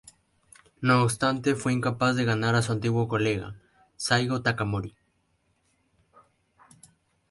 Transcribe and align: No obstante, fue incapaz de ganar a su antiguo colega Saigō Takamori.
No 0.81 1.03
obstante, 1.03 1.53
fue 1.53 1.73
incapaz 1.73 2.15
de 2.15 2.25
ganar 2.25 2.55
a 2.55 2.63
su 2.63 2.71
antiguo 2.71 3.07
colega 3.07 3.59
Saigō 3.99 4.41
Takamori. 4.41 4.95